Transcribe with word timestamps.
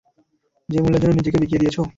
যে 0.69 0.77
মূল্যের 0.79 1.01
জন্য 1.03 1.13
নিজেকে 1.15 1.41
বিকিয়ে 1.41 1.61
দিয়েছ? 1.61 1.77